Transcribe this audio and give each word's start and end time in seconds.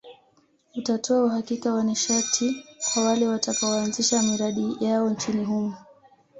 Utatoa 0.75 1.23
uhakika 1.25 1.73
wa 1.73 1.83
nishati 1.83 2.65
kwa 2.93 3.03
wale 3.03 3.27
watakaoanzisha 3.27 4.23
miradi 4.23 4.77
yao 4.85 5.09
nchini 5.09 5.43
humo 5.45 5.75